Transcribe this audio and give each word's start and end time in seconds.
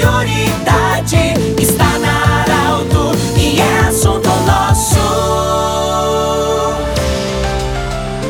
prioridade 0.00 1.34
está 1.60 1.98
na 1.98 2.42
Arauto 2.42 3.12
e 3.36 3.60
é 3.60 3.78
assunto 3.88 4.28
nosso. 4.46 4.96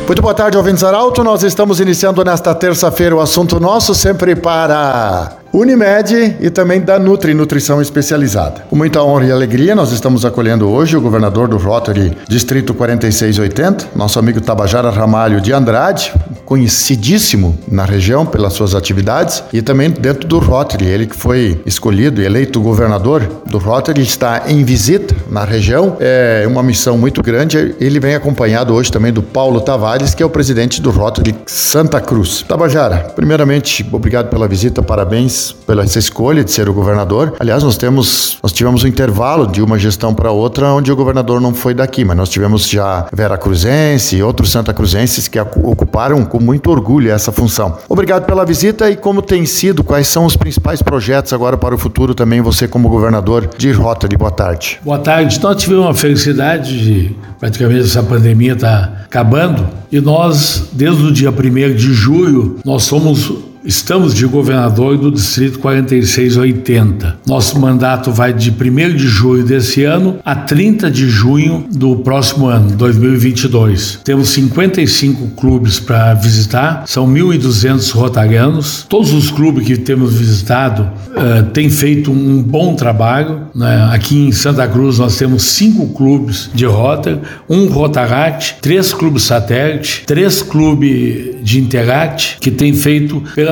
Muito 0.05 0.21
boa 0.21 0.33
tarde, 0.33 0.57
ouvintes 0.57 0.83
Arauto. 0.83 1.23
Nós 1.23 1.43
estamos 1.43 1.79
iniciando 1.79 2.23
nesta 2.25 2.53
terça-feira 2.53 3.15
o 3.15 3.21
assunto 3.21 3.59
nosso, 3.59 3.95
sempre 3.95 4.35
para 4.35 5.40
Unimed 5.53 6.37
e 6.39 6.49
também 6.49 6.79
da 6.79 6.97
Nutri 6.97 7.33
Nutrição 7.33 7.81
Especializada. 7.81 8.63
Com 8.69 8.75
muita 8.75 9.03
honra 9.03 9.25
e 9.25 9.31
alegria, 9.31 9.75
nós 9.75 9.91
estamos 9.91 10.23
acolhendo 10.23 10.69
hoje 10.69 10.95
o 10.95 11.01
governador 11.01 11.49
do 11.49 11.57
Rotary 11.57 12.17
Distrito 12.27 12.73
4680, 12.73 13.89
nosso 13.93 14.17
amigo 14.17 14.39
Tabajara 14.39 14.89
Ramalho 14.89 15.41
de 15.41 15.51
Andrade, 15.51 16.13
conhecidíssimo 16.45 17.57
na 17.67 17.83
região 17.83 18.25
pelas 18.25 18.53
suas 18.53 18.75
atividades 18.75 19.43
e 19.51 19.61
também 19.61 19.89
dentro 19.89 20.25
do 20.25 20.39
Rotary. 20.39 20.85
Ele 20.85 21.05
que 21.05 21.15
foi 21.15 21.61
escolhido 21.65 22.21
e 22.21 22.25
eleito 22.25 22.61
governador 22.61 23.21
do 23.45 23.57
Rotary 23.57 24.01
está 24.01 24.43
em 24.47 24.63
visita 24.63 25.13
na 25.29 25.43
região. 25.43 25.97
É 25.99 26.45
uma 26.47 26.63
missão 26.63 26.97
muito 26.97 27.21
grande. 27.21 27.75
Ele 27.79 27.99
vem 27.99 28.15
acompanhado 28.15 28.73
hoje 28.73 28.89
também 28.89 29.11
do 29.11 29.21
Paulo 29.21 29.59
Tavares, 29.59 30.15
que 30.15 30.23
é 30.23 30.25
o 30.25 30.29
presidente 30.29 30.81
do 30.81 30.91
Rotary 30.91 31.35
Santa 31.45 31.99
Cruz. 31.99 32.43
Tabajara, 32.47 33.11
primeiramente, 33.15 33.85
obrigado 33.91 34.29
pela 34.29 34.47
visita, 34.47 34.81
parabéns 34.81 35.40
pela 35.49 35.83
essa 35.83 35.99
escolha 35.99 36.43
de 36.43 36.51
ser 36.51 36.69
o 36.69 36.73
governador. 36.73 37.33
Aliás, 37.39 37.63
nós 37.63 37.77
temos, 37.77 38.37
nós 38.43 38.51
tivemos 38.51 38.83
um 38.83 38.87
intervalo 38.87 39.47
de 39.47 39.61
uma 39.61 39.79
gestão 39.79 40.13
para 40.13 40.31
outra 40.31 40.67
onde 40.73 40.91
o 40.91 40.95
governador 40.95 41.39
não 41.39 41.53
foi 41.53 41.73
daqui, 41.73 42.03
mas 42.03 42.17
nós 42.17 42.29
tivemos 42.29 42.67
já 42.67 43.07
Vera 43.13 43.37
Cruzense 43.37 44.17
e 44.17 44.23
outros 44.23 44.51
Santa 44.51 44.73
Cruzenses 44.73 45.27
que 45.27 45.39
ocuparam 45.39 46.23
com 46.25 46.39
muito 46.39 46.69
orgulho 46.69 47.11
essa 47.11 47.31
função. 47.31 47.77
Obrigado 47.87 48.25
pela 48.25 48.45
visita 48.45 48.89
e 48.89 48.95
como 48.95 49.21
tem 49.21 49.45
sido, 49.45 49.83
quais 49.83 50.07
são 50.07 50.25
os 50.25 50.35
principais 50.35 50.81
projetos 50.81 51.33
agora 51.33 51.57
para 51.57 51.73
o 51.73 51.77
futuro 51.77 52.13
também 52.13 52.41
você 52.41 52.67
como 52.67 52.89
governador 52.89 53.49
de 53.57 53.71
Rota 53.71 54.07
de 54.07 54.17
Boa 54.17 54.31
tarde. 54.31 54.79
Boa 54.83 54.99
tarde. 54.99 55.39
Nós 55.41 55.61
tivemos 55.61 55.85
uma 55.85 55.93
felicidade 55.93 56.83
de 56.83 57.15
praticamente 57.39 57.81
essa 57.81 58.03
pandemia 58.03 58.53
está 58.53 58.91
acabando 59.05 59.67
e 59.91 59.99
nós 59.99 60.69
desde 60.71 61.03
o 61.03 61.11
dia 61.11 61.31
1 61.31 61.75
de 61.75 61.93
julho 61.93 62.59
nós 62.63 62.83
somos 62.83 63.50
Estamos 63.63 64.15
de 64.15 64.25
governador 64.25 64.97
do 64.97 65.11
Distrito 65.11 65.59
4680. 65.59 67.19
Nosso 67.27 67.59
mandato 67.59 68.11
vai 68.11 68.33
de 68.33 68.49
1 68.49 68.95
de 68.95 69.07
julho 69.07 69.43
desse 69.43 69.83
ano 69.83 70.17
a 70.25 70.35
30 70.35 70.89
de 70.89 71.07
junho 71.07 71.67
do 71.71 71.97
próximo 71.97 72.47
ano, 72.47 72.75
2022. 72.75 73.99
Temos 74.03 74.29
55 74.29 75.35
clubes 75.35 75.79
para 75.79 76.15
visitar, 76.15 76.85
são 76.87 77.07
1.200 77.07 77.91
rotarianos. 77.91 78.85
Todos 78.89 79.13
os 79.13 79.29
clubes 79.29 79.65
que 79.65 79.77
temos 79.77 80.15
visitado 80.15 80.89
uh, 81.11 81.43
têm 81.51 81.69
feito 81.69 82.11
um 82.11 82.41
bom 82.41 82.73
trabalho. 82.73 83.41
Né? 83.53 83.89
Aqui 83.91 84.27
em 84.27 84.31
Santa 84.31 84.67
Cruz 84.67 84.97
nós 84.97 85.17
temos 85.17 85.43
cinco 85.43 85.87
clubes 85.89 86.49
de 86.53 86.65
rota, 86.65 87.21
um 87.47 87.67
Rotarate, 87.67 88.57
três 88.59 88.91
clubes 88.91 89.23
satélite, 89.23 90.03
três 90.07 90.41
clubes 90.41 91.35
de 91.43 91.59
Interate 91.59 92.37
que 92.39 92.49
têm 92.49 92.73
feito 92.73 93.23
pela 93.35 93.50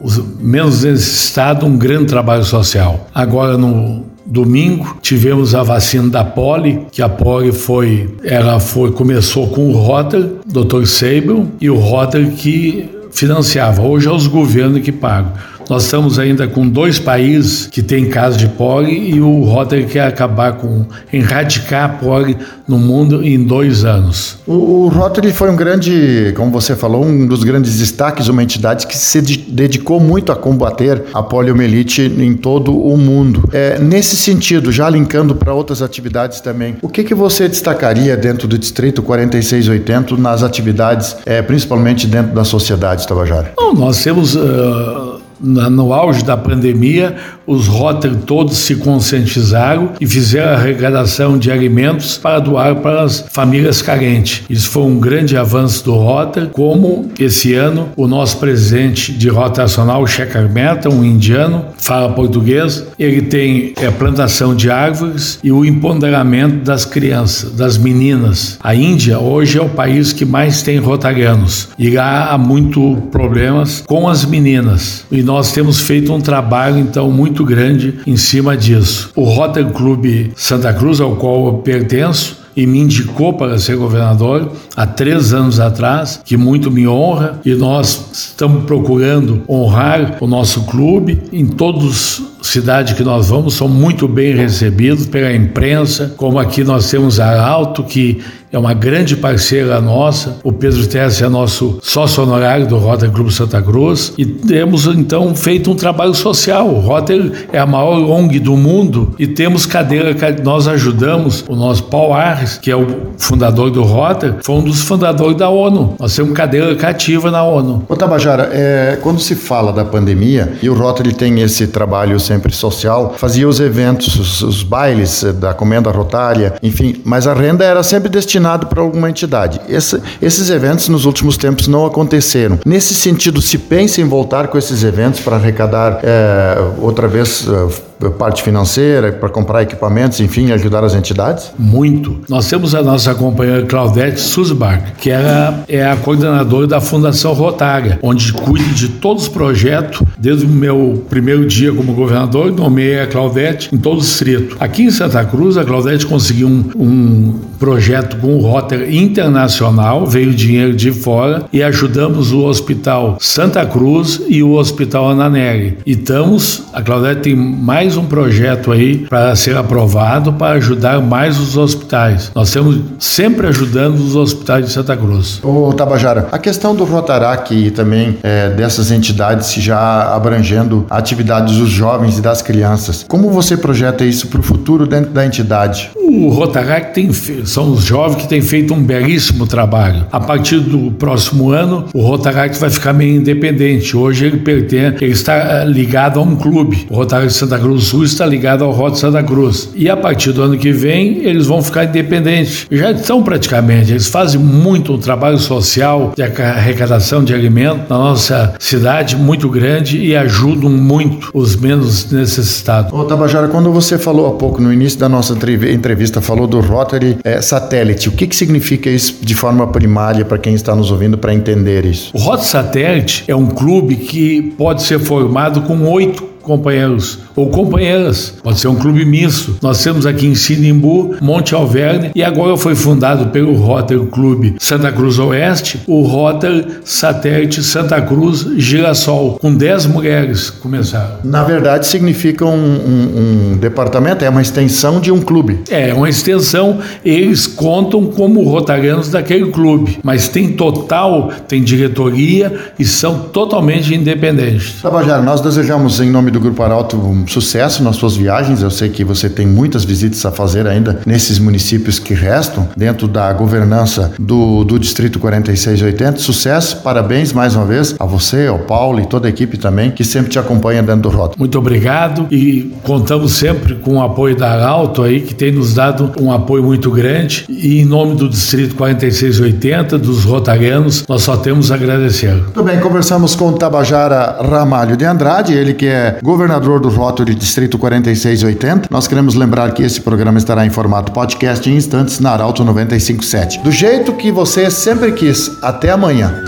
os 0.00 0.18
menos 0.40 0.84
necessitados 0.84 1.64
um 1.64 1.76
grande 1.76 2.06
trabalho 2.06 2.44
social. 2.44 3.08
Agora 3.14 3.56
no 3.56 4.04
domingo 4.26 4.96
tivemos 5.00 5.54
a 5.54 5.62
vacina 5.62 6.08
da 6.08 6.24
Poli, 6.24 6.86
que 6.90 7.00
a 7.00 7.08
Poli 7.08 7.52
foi, 7.52 8.14
ela 8.24 8.58
foi 8.58 8.90
começou 8.90 9.48
com 9.48 9.68
o 9.68 9.72
Rotter, 9.72 10.28
Dr. 10.46 10.84
Seibel 10.86 11.46
e 11.60 11.70
o 11.70 11.76
Rotter 11.76 12.32
que 12.32 12.90
financiava. 13.12 13.82
Hoje 13.82 14.08
é 14.08 14.12
os 14.12 14.26
governos 14.26 14.82
que 14.82 14.92
pagam. 14.92 15.32
Nós 15.68 15.84
estamos 15.84 16.18
ainda 16.18 16.46
com 16.46 16.68
dois 16.68 16.98
países 16.98 17.66
que 17.66 17.82
têm 17.82 18.08
casos 18.08 18.38
de 18.38 18.46
poli 18.46 19.10
e 19.10 19.20
o 19.20 19.42
Rotary 19.44 19.86
quer 19.86 20.06
acabar 20.06 20.52
com, 20.52 20.86
erradicar 21.12 21.84
a 21.84 21.88
poli 21.88 22.36
no 22.68 22.78
mundo 22.78 23.24
em 23.24 23.42
dois 23.42 23.84
anos. 23.84 24.38
O, 24.46 24.84
o 24.84 24.88
Rotary 24.88 25.32
foi 25.32 25.50
um 25.50 25.56
grande, 25.56 26.32
como 26.36 26.52
você 26.52 26.76
falou, 26.76 27.04
um 27.04 27.26
dos 27.26 27.42
grandes 27.42 27.78
destaques, 27.78 28.28
uma 28.28 28.42
entidade 28.42 28.86
que 28.86 28.96
se 28.96 29.20
dedicou 29.20 29.98
muito 29.98 30.30
a 30.30 30.36
combater 30.36 31.02
a 31.12 31.22
poliomielite 31.22 32.02
em 32.02 32.34
todo 32.34 32.76
o 32.76 32.96
mundo. 32.96 33.48
É, 33.52 33.78
nesse 33.78 34.16
sentido, 34.16 34.70
já 34.70 34.88
linkando 34.88 35.34
para 35.34 35.52
outras 35.52 35.82
atividades 35.82 36.40
também, 36.40 36.76
o 36.80 36.88
que, 36.88 37.02
que 37.02 37.14
você 37.14 37.48
destacaria 37.48 38.16
dentro 38.16 38.46
do 38.46 38.56
Distrito 38.56 39.02
4680 39.02 40.16
nas 40.16 40.44
atividades, 40.44 41.16
é, 41.26 41.42
principalmente 41.42 42.06
dentro 42.06 42.34
da 42.34 42.44
sociedade, 42.44 43.06
Tabajara? 43.06 43.52
Bom, 43.56 43.74
nós 43.74 44.02
temos... 44.02 44.36
Uh 44.36 45.15
no 45.40 45.92
auge 45.92 46.24
da 46.24 46.36
pandemia, 46.36 47.16
os 47.46 47.66
Rotary 47.66 48.16
todos 48.26 48.58
se 48.58 48.76
conscientizaram 48.76 49.90
e 50.00 50.06
fizeram 50.06 50.50
a 50.50 50.54
arrecadação 50.54 51.38
de 51.38 51.50
alimentos 51.50 52.18
para 52.18 52.40
doar 52.40 52.76
para 52.76 53.02
as 53.02 53.24
famílias 53.30 53.80
carentes. 53.80 54.42
Isso 54.50 54.68
foi 54.70 54.82
um 54.82 54.98
grande 54.98 55.36
avanço 55.36 55.84
do 55.84 55.94
Rotary, 55.94 56.50
como 56.52 57.10
esse 57.18 57.54
ano 57.54 57.88
o 57.96 58.08
nosso 58.08 58.38
presidente 58.38 59.12
de 59.12 59.28
Rota 59.28 59.62
Nacional, 59.62 60.06
Shekhar 60.06 60.50
Mehta, 60.50 60.88
um 60.88 61.04
indiano, 61.04 61.66
fala 61.78 62.12
português, 62.12 62.84
ele 62.98 63.22
tem 63.22 63.72
é, 63.76 63.90
plantação 63.90 64.54
de 64.54 64.70
árvores 64.70 65.38
e 65.42 65.52
o 65.52 65.64
empoderamento 65.64 66.64
das 66.64 66.84
crianças, 66.84 67.52
das 67.52 67.78
meninas. 67.78 68.58
A 68.62 68.74
Índia 68.74 69.18
hoje 69.18 69.58
é 69.58 69.62
o 69.62 69.68
país 69.68 70.12
que 70.12 70.24
mais 70.24 70.62
tem 70.62 70.78
rotarianos 70.78 71.68
e 71.78 71.90
lá 71.90 72.30
há 72.30 72.38
muito 72.38 72.96
problemas 73.10 73.82
com 73.86 74.08
as 74.08 74.24
meninas. 74.24 75.04
E 75.10 75.22
nós 75.26 75.50
temos 75.50 75.80
feito 75.80 76.12
um 76.12 76.20
trabalho 76.20 76.78
então 76.78 77.10
muito 77.10 77.44
grande 77.44 77.98
em 78.06 78.16
cima 78.16 78.56
disso. 78.56 79.10
O 79.16 79.24
Rotary 79.24 79.72
Clube 79.72 80.32
Santa 80.36 80.72
Cruz, 80.72 81.00
ao 81.00 81.16
qual 81.16 81.46
eu 81.46 81.54
pertenço, 81.54 82.38
e 82.56 82.64
me 82.64 82.78
indicou 82.78 83.34
para 83.34 83.58
ser 83.58 83.76
governador 83.76 84.52
há 84.76 84.86
três 84.86 85.34
anos 85.34 85.58
atrás, 85.58 86.20
que 86.24 86.36
muito 86.36 86.70
me 86.70 86.86
honra, 86.86 87.40
e 87.44 87.54
nós 87.54 88.06
estamos 88.12 88.64
procurando 88.64 89.42
honrar 89.48 90.16
o 90.20 90.28
nosso 90.28 90.62
clube 90.62 91.20
em 91.32 91.44
todos 91.44 92.22
cidade 92.46 92.94
que 92.94 93.02
nós 93.02 93.28
vamos 93.28 93.54
são 93.54 93.68
muito 93.68 94.06
bem 94.08 94.34
recebidos 94.34 95.06
pela 95.06 95.32
imprensa, 95.32 96.14
como 96.16 96.38
aqui 96.38 96.64
nós 96.64 96.90
temos 96.90 97.20
a 97.20 97.46
Alto, 97.46 97.84
que 97.84 98.22
é 98.52 98.58
uma 98.58 98.72
grande 98.72 99.16
parceira 99.16 99.80
nossa. 99.80 100.38
O 100.42 100.52
Pedro 100.52 100.86
Tess 100.86 101.20
é 101.20 101.28
nosso 101.28 101.78
sócio 101.82 102.22
honorário 102.22 102.66
do 102.66 102.78
Rotary 102.78 103.12
Clube 103.12 103.32
Santa 103.32 103.60
Cruz 103.60 104.12
e 104.16 104.24
temos 104.24 104.86
então 104.86 105.34
feito 105.34 105.70
um 105.70 105.74
trabalho 105.74 106.14
social. 106.14 106.68
O 106.68 106.80
Rotary 106.80 107.32
é 107.52 107.58
a 107.58 107.66
maior 107.66 107.98
ONG 108.08 108.38
do 108.38 108.56
mundo 108.56 109.14
e 109.18 109.26
temos 109.26 109.66
cadeira, 109.66 110.14
nós 110.42 110.68
ajudamos 110.68 111.44
o 111.48 111.56
nosso 111.56 111.84
Paul 111.84 112.14
Arres, 112.14 112.58
que 112.58 112.70
é 112.70 112.76
o 112.76 112.86
fundador 113.18 113.70
do 113.70 113.82
Rotary, 113.82 114.36
foi 114.42 114.54
um 114.56 114.62
dos 114.62 114.82
fundadores 114.82 115.36
da 115.36 115.48
ONU. 115.48 115.96
Nós 115.98 116.14
temos 116.14 116.32
cadeira 116.32 116.74
cativa 116.76 117.30
na 117.30 117.42
ONU. 117.42 117.84
Ô 117.88 117.96
Tabajara, 117.96 118.50
é, 118.52 118.98
quando 119.02 119.20
se 119.20 119.34
fala 119.34 119.72
da 119.72 119.84
pandemia 119.84 120.54
e 120.62 120.70
o 120.70 120.74
Rotary 120.74 121.12
tem 121.12 121.40
esse 121.40 121.66
trabalho 121.66 122.18
sempre 122.20 122.35
social, 122.52 123.14
fazia 123.16 123.48
os 123.48 123.60
eventos, 123.60 124.16
os, 124.16 124.42
os 124.42 124.62
bailes 124.62 125.24
da 125.34 125.54
comenda 125.54 125.90
rotária, 125.90 126.54
enfim, 126.62 127.00
mas 127.04 127.26
a 127.26 127.34
renda 127.34 127.64
era 127.64 127.82
sempre 127.82 128.08
destinada 128.08 128.66
para 128.66 128.80
alguma 128.80 129.08
entidade. 129.10 129.60
Esse, 129.68 130.00
esses 130.20 130.50
eventos 130.50 130.88
nos 130.88 131.04
últimos 131.04 131.36
tempos 131.36 131.68
não 131.68 131.86
aconteceram. 131.86 132.58
Nesse 132.64 132.94
sentido, 132.94 133.40
se 133.40 133.58
pensa 133.58 134.00
em 134.00 134.04
voltar 134.04 134.48
com 134.48 134.58
esses 134.58 134.82
eventos 134.82 135.20
para 135.20 135.36
arrecadar 135.36 136.00
é, 136.02 136.56
outra 136.80 137.08
vez 137.08 137.46
é, 137.48 137.95
parte 138.18 138.42
financeira, 138.42 139.12
para 139.12 139.28
comprar 139.28 139.62
equipamentos, 139.62 140.20
enfim, 140.20 140.52
ajudar 140.52 140.84
as 140.84 140.94
entidades? 140.94 141.52
Muito. 141.58 142.20
Nós 142.28 142.48
temos 142.48 142.74
a 142.74 142.82
nossa 142.82 143.14
companheira 143.14 143.64
Claudete 143.66 144.20
Susbach, 144.20 144.92
que 144.98 145.10
ela 145.10 145.64
é 145.68 145.86
a 145.86 145.96
coordenadora 145.96 146.66
da 146.66 146.80
Fundação 146.80 147.32
Rotária, 147.32 147.98
onde 148.02 148.32
cuida 148.32 148.72
de 148.74 148.88
todos 148.88 149.24
os 149.24 149.28
projetos, 149.28 150.02
desde 150.18 150.46
o 150.46 150.48
meu 150.48 151.04
primeiro 151.08 151.46
dia 151.46 151.72
como 151.72 151.92
governador, 151.92 152.52
nomeei 152.52 153.00
a 153.00 153.06
Claudete 153.06 153.74
em 153.74 153.78
todo 153.78 153.98
o 153.98 154.00
distrito. 154.00 154.56
Aqui 154.60 154.82
em 154.82 154.90
Santa 154.90 155.24
Cruz, 155.24 155.56
a 155.56 155.64
Claudete 155.64 156.06
conseguiu 156.06 156.48
um, 156.48 156.64
um 156.76 157.40
projeto 157.58 158.16
com 158.18 158.36
o 158.36 158.40
Rotary 158.40 158.98
Internacional, 158.98 160.06
veio 160.06 160.32
dinheiro 160.32 160.74
de 160.74 160.92
fora 160.92 161.44
e 161.52 161.62
ajudamos 161.62 162.32
o 162.32 162.44
Hospital 162.44 163.16
Santa 163.20 163.64
Cruz 163.64 164.20
e 164.28 164.42
o 164.42 164.52
Hospital 164.52 165.10
Ananeri. 165.10 165.78
E 165.86 165.92
estamos, 165.92 166.64
a 166.72 166.82
Claudete 166.82 167.22
tem 167.22 167.36
mais 167.36 167.85
mais 167.86 167.96
um 167.96 168.04
projeto 168.04 168.72
aí 168.72 169.06
para 169.08 169.36
ser 169.36 169.56
aprovado 169.56 170.32
para 170.32 170.56
ajudar 170.56 171.00
mais 171.00 171.38
os 171.38 171.56
hospitais. 171.56 172.32
Nós 172.34 172.48
estamos 172.48 172.80
sempre 172.98 173.46
ajudando 173.46 174.00
os 174.00 174.16
hospitais 174.16 174.64
de 174.64 174.72
Santa 174.72 174.96
Cruz. 174.96 175.38
Ô 175.40 175.72
Tabajara, 175.72 176.26
a 176.32 176.38
questão 176.38 176.74
do 176.74 176.82
Rotarac 176.82 177.54
e 177.54 177.70
também 177.70 178.18
é, 178.24 178.48
dessas 178.50 178.90
entidades 178.90 179.54
já 179.62 180.12
abrangendo 180.12 180.84
atividades 180.90 181.58
dos 181.58 181.70
jovens 181.70 182.18
e 182.18 182.20
das 182.20 182.42
crianças, 182.42 183.04
como 183.06 183.30
você 183.30 183.56
projeta 183.56 184.04
isso 184.04 184.26
para 184.26 184.40
o 184.40 184.42
futuro 184.42 184.84
dentro 184.84 185.12
da 185.12 185.24
entidade? 185.24 185.92
O 185.94 186.30
Rotaract 186.30 186.94
tem, 186.94 187.12
são 187.44 187.72
os 187.72 187.84
jovens 187.84 188.22
que 188.22 188.28
têm 188.28 188.40
feito 188.40 188.72
um 188.72 188.82
belíssimo 188.82 189.46
trabalho. 189.46 190.06
A 190.10 190.18
partir 190.18 190.60
do 190.60 190.90
próximo 190.92 191.50
ano, 191.50 191.84
o 191.92 192.00
Rotaract 192.00 192.58
vai 192.58 192.70
ficar 192.70 192.92
meio 192.92 193.16
independente. 193.16 193.96
Hoje 193.96 194.26
ele 194.26 194.38
pertence, 194.38 195.04
ele 195.04 195.12
está 195.12 195.34
eh, 195.34 195.64
ligado 195.66 196.18
a 196.18 196.22
um 196.22 196.34
clube. 196.34 196.86
O 196.88 196.94
Rotaract 196.94 197.32
Santa 197.34 197.58
Cruz 197.58 197.75
Sul 197.80 198.04
está 198.04 198.26
ligado 198.26 198.64
ao 198.64 198.72
Rota 198.72 198.96
Santa 198.96 199.22
Cruz. 199.22 199.70
E 199.74 199.88
a 199.88 199.96
partir 199.96 200.32
do 200.32 200.42
ano 200.42 200.58
que 200.58 200.72
vem, 200.72 201.24
eles 201.24 201.46
vão 201.46 201.62
ficar 201.62 201.84
independentes. 201.84 202.66
Já 202.70 202.90
estão 202.90 203.22
praticamente, 203.22 203.92
eles 203.92 204.08
fazem 204.08 204.40
muito 204.40 204.92
um 204.92 204.98
trabalho 204.98 205.38
social 205.38 206.12
de 206.14 206.22
arrecadação 206.22 207.22
de 207.22 207.34
alimentos 207.34 207.88
na 207.88 207.98
nossa 207.98 208.54
cidade 208.58 209.16
muito 209.16 209.48
grande 209.48 209.98
e 209.98 210.16
ajudam 210.16 210.70
muito 210.70 211.30
os 211.34 211.56
menos 211.56 212.10
necessitados. 212.10 212.92
Ô 212.92 213.04
Tabajara, 213.04 213.48
quando 213.48 213.72
você 213.72 213.98
falou 213.98 214.26
há 214.26 214.32
pouco 214.32 214.60
no 214.60 214.72
início 214.72 214.98
da 214.98 215.08
nossa 215.08 215.34
entrevista, 215.34 216.20
falou 216.20 216.46
do 216.46 216.60
Rotary 216.60 217.18
é, 217.24 217.40
Satélite, 217.40 218.08
o 218.08 218.12
que, 218.12 218.26
que 218.26 218.36
significa 218.36 218.90
isso 218.90 219.18
de 219.20 219.34
forma 219.34 219.66
primária 219.66 220.24
para 220.24 220.38
quem 220.38 220.54
está 220.54 220.74
nos 220.74 220.90
ouvindo 220.90 221.18
para 221.18 221.34
entender 221.34 221.84
isso? 221.84 222.10
O 222.14 222.18
Rotary 222.18 222.48
Satélite 222.48 223.24
é 223.28 223.34
um 223.34 223.46
clube 223.46 223.96
que 223.96 224.54
pode 224.56 224.82
ser 224.82 224.98
formado 224.98 225.62
com 225.62 225.84
oito 225.90 226.36
companheiros 226.42 227.25
ou 227.36 227.50
companheiras. 227.50 228.34
Pode 228.42 228.58
ser 228.58 228.68
um 228.68 228.74
clube 228.74 229.04
misto. 229.04 229.56
Nós 229.62 229.82
temos 229.84 230.06
aqui 230.06 230.26
em 230.26 230.34
Sinimbu, 230.34 231.16
Monte 231.20 231.54
Alverne 231.54 232.10
e 232.14 232.24
agora 232.24 232.56
foi 232.56 232.74
fundado 232.74 233.26
pelo 233.26 233.54
Rotary 233.54 234.06
Clube 234.06 234.56
Santa 234.58 234.90
Cruz 234.90 235.18
Oeste, 235.18 235.82
o 235.86 236.02
Rotary 236.02 236.66
Satélite 236.84 237.62
Santa 237.62 238.00
Cruz 238.00 238.46
Girassol, 238.56 239.38
com 239.40 239.54
10 239.54 239.86
mulheres 239.86 240.48
começaram. 240.48 241.16
Na 241.22 241.44
verdade, 241.44 241.86
significa 241.86 242.44
um, 242.44 242.50
um, 242.50 243.52
um, 243.52 243.56
departamento, 243.56 244.24
é 244.24 244.30
uma 244.30 244.40
extensão 244.42 245.00
de 245.00 245.12
um 245.12 245.20
clube. 245.20 245.60
É, 245.70 245.92
uma 245.92 246.08
extensão. 246.08 246.78
Eles 247.04 247.46
contam 247.46 248.06
como 248.06 248.42
rotarianos 248.42 249.10
daquele 249.10 249.50
clube, 249.50 249.98
mas 250.02 250.28
tem 250.28 250.52
total, 250.52 251.30
tem 251.46 251.62
diretoria 251.62 252.72
e 252.78 252.84
são 252.84 253.18
totalmente 253.18 253.94
independentes. 253.94 254.80
Tabajara, 254.80 255.22
nós 255.22 255.40
desejamos 255.40 256.00
em 256.00 256.10
nome 256.10 256.30
do 256.30 256.40
Grupo 256.40 256.62
Arauto 256.62 256.96
um 256.96 257.25
sucesso 257.32 257.82
nas 257.82 257.96
suas 257.96 258.16
viagens. 258.16 258.62
Eu 258.62 258.70
sei 258.70 258.88
que 258.88 259.04
você 259.04 259.28
tem 259.28 259.46
muitas 259.46 259.84
visitas 259.84 260.24
a 260.24 260.30
fazer 260.30 260.66
ainda 260.66 261.00
nesses 261.06 261.38
municípios 261.38 261.98
que 261.98 262.14
restam 262.14 262.68
dentro 262.76 263.06
da 263.08 263.32
governança 263.32 264.12
do, 264.18 264.64
do 264.64 264.78
Distrito 264.78 265.18
4680. 265.18 266.18
Sucesso, 266.18 266.78
parabéns 266.82 267.32
mais 267.32 267.54
uma 267.54 267.64
vez 267.64 267.94
a 267.98 268.04
você, 268.04 268.46
ao 268.46 268.58
Paulo 268.60 269.00
e 269.00 269.06
toda 269.06 269.26
a 269.26 269.30
equipe 269.30 269.56
também 269.56 269.90
que 269.90 270.04
sempre 270.04 270.30
te 270.30 270.38
acompanha 270.38 270.82
dentro 270.82 271.02
do 271.02 271.08
Rota. 271.10 271.36
Muito 271.38 271.58
obrigado 271.58 272.26
e 272.30 272.74
contamos 272.82 273.32
sempre 273.32 273.74
com 273.76 273.96
o 273.96 274.02
apoio 274.02 274.36
da 274.36 274.50
Arauto 274.50 275.02
aí, 275.02 275.20
que 275.20 275.34
tem 275.34 275.52
nos 275.52 275.74
dado 275.74 276.12
um 276.20 276.32
apoio 276.32 276.62
muito 276.62 276.90
grande. 276.90 277.44
E 277.48 277.80
em 277.80 277.84
nome 277.84 278.14
do 278.14 278.28
Distrito 278.28 278.74
4680, 278.74 279.98
dos 279.98 280.24
rotarianos, 280.24 281.04
nós 281.08 281.22
só 281.22 281.36
temos 281.36 281.70
a 281.70 281.74
agradecer. 281.74 282.32
Muito 282.34 282.62
bem, 282.62 282.80
conversamos 282.80 283.34
com 283.34 283.48
o 283.48 283.52
Tabajara 283.52 284.38
Ramalho 284.40 284.96
de 284.96 285.04
Andrade, 285.04 285.52
ele 285.52 285.74
que 285.74 285.86
é 285.86 286.18
governador 286.22 286.80
do 286.80 286.88
Rotary 287.16 287.34
Distrito 287.34 287.78
4680. 287.78 288.88
Nós 288.90 289.08
queremos 289.08 289.34
lembrar 289.34 289.72
que 289.72 289.82
esse 289.82 289.98
programa 290.02 290.36
estará 290.36 290.66
em 290.66 290.70
formato 290.70 291.12
podcast 291.12 291.68
em 291.68 291.74
instantes 291.74 292.20
na 292.20 292.32
Arauto 292.32 292.62
957. 292.62 293.60
Do 293.60 293.72
jeito 293.72 294.12
que 294.12 294.30
você 294.30 294.70
sempre 294.70 295.12
quis. 295.12 295.50
Até 295.62 295.90
amanhã. 295.90 296.44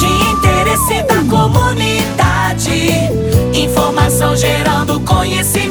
De 0.00 0.06
interesse 0.32 1.04
da 1.04 1.22
comunidade, 1.30 2.90
informação 3.54 4.34
gerando 4.34 4.98
conhecimento. 5.00 5.61